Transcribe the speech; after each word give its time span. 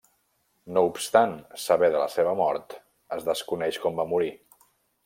No 0.77 0.81
obstant 0.87 1.35
saber 1.65 1.91
de 1.97 2.01
la 2.05 2.09
seva 2.15 2.35
mort, 2.43 2.77
es 3.19 3.31
desconeix 3.33 3.83
com 3.87 4.03
va 4.03 4.09
morir. 4.17 4.35